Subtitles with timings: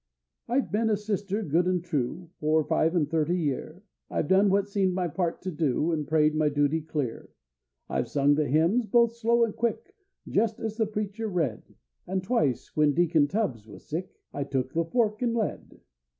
[0.47, 4.67] I've been a sister good an' true For five an' thirty year; I've done what
[4.67, 7.29] seemed my part to do, An' prayed my duty clear;
[7.87, 9.93] I've sung the hymns both slow and quick,
[10.27, 11.75] Just as the preacher read,
[12.07, 15.81] And twice, when Deacon Tubbs was sick, I took the fork an' led!